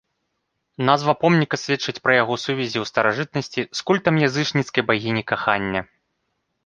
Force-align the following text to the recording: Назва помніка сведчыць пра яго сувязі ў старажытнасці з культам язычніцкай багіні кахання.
Назва 0.89 1.13
помніка 1.23 1.59
сведчыць 1.63 2.01
пра 2.07 2.15
яго 2.21 2.33
сувязі 2.45 2.77
ў 2.83 2.91
старажытнасці 2.93 3.67
з 3.81 3.85
культам 3.91 4.15
язычніцкай 4.27 4.83
багіні 4.93 5.23
кахання. 5.35 5.81